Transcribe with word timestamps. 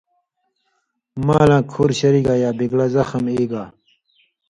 مالاں 1.25 1.61
کُھور 1.71 1.89
شری 1.99 2.21
گا 2.27 2.33
یا 2.41 2.51
بِگلہ 2.57 2.87
زخم 2.95 3.23
ای 3.33 3.43
گا 3.51 3.63